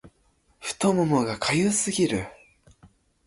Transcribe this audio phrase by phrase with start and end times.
[0.61, 2.25] 太ももが痒すぎる